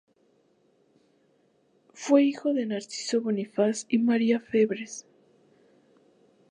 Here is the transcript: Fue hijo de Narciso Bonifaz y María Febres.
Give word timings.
Fue 1.93 2.23
hijo 2.23 2.55
de 2.55 2.65
Narciso 2.65 3.21
Bonifaz 3.21 3.85
y 3.87 3.99
María 3.99 4.39
Febres. 4.39 5.05